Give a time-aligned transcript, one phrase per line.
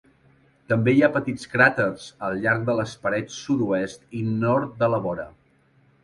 [0.71, 5.01] També hi ha petits cràters al llarg de les parts sud-oest i nord de la
[5.05, 5.27] vora.